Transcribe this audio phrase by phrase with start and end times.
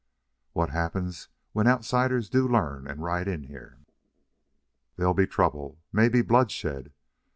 [0.53, 1.11] "What'll happen
[1.51, 3.85] when outsiders do learn and ride in here?"
[4.95, 6.91] "There'll be trouble maybe bloodshed.